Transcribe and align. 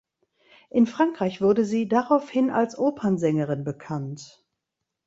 In 0.71 0.87
Frankreich 0.87 1.41
wurde 1.41 1.63
sie 1.63 1.87
daraufhin 1.87 2.49
als 2.49 2.75
Opernsängerin 2.75 3.63
bekannt. 3.63 4.43